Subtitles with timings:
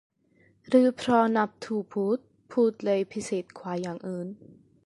[0.67, 2.19] หรือเพราะนับถือพุทธ
[2.51, 4.27] พุทธเลยพิเศษกว่าอย่างอื่น?